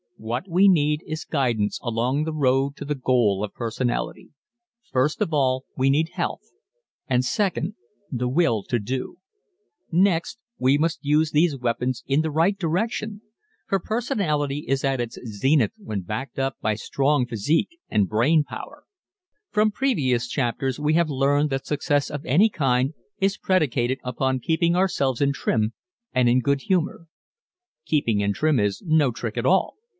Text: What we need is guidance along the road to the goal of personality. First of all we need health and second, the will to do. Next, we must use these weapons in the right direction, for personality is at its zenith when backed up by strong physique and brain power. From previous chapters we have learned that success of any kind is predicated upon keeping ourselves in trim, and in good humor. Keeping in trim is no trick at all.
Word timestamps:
What 0.17 0.47
we 0.47 0.67
need 0.67 1.01
is 1.07 1.25
guidance 1.25 1.79
along 1.81 2.23
the 2.25 2.33
road 2.33 2.75
to 2.77 2.85
the 2.85 2.95
goal 2.95 3.43
of 3.43 3.53
personality. 3.53 4.29
First 4.91 5.19
of 5.19 5.33
all 5.33 5.65
we 5.75 5.89
need 5.89 6.09
health 6.13 6.51
and 7.07 7.25
second, 7.25 7.75
the 8.11 8.27
will 8.27 8.61
to 8.63 8.77
do. 8.77 9.17
Next, 9.91 10.37
we 10.59 10.77
must 10.77 10.99
use 11.03 11.31
these 11.31 11.57
weapons 11.57 12.03
in 12.05 12.21
the 12.21 12.29
right 12.29 12.57
direction, 12.57 13.21
for 13.67 13.79
personality 13.79 14.65
is 14.67 14.83
at 14.83 15.01
its 15.01 15.17
zenith 15.25 15.71
when 15.77 16.01
backed 16.01 16.37
up 16.37 16.55
by 16.61 16.75
strong 16.75 17.25
physique 17.27 17.79
and 17.89 18.09
brain 18.09 18.43
power. 18.43 18.83
From 19.49 19.71
previous 19.71 20.27
chapters 20.27 20.79
we 20.79 20.93
have 20.95 21.09
learned 21.09 21.49
that 21.49 21.65
success 21.65 22.11
of 22.11 22.25
any 22.25 22.49
kind 22.49 22.93
is 23.19 23.37
predicated 23.37 23.99
upon 24.03 24.39
keeping 24.39 24.75
ourselves 24.75 25.19
in 25.21 25.31
trim, 25.33 25.73
and 26.11 26.29
in 26.29 26.41
good 26.41 26.61
humor. 26.61 27.05
Keeping 27.85 28.19
in 28.21 28.33
trim 28.33 28.59
is 28.59 28.83
no 28.85 29.11
trick 29.11 29.37
at 29.37 29.47
all. 29.47 29.75